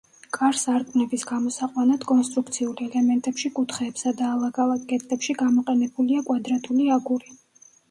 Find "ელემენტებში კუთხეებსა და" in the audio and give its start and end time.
2.87-4.31